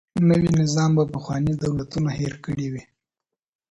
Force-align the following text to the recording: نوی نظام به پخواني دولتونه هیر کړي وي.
نوی 0.29 0.49
نظام 0.61 0.91
به 0.97 1.03
پخواني 1.13 1.53
دولتونه 1.63 2.09
هیر 2.19 2.33
کړي 2.45 2.67
وي. 2.71 2.83